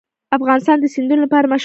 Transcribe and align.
افغانستان 0.37 0.77
د 0.79 0.85
سیندونه 0.95 1.21
لپاره 1.25 1.45
مشهور 1.45 1.57
دی. 1.57 1.59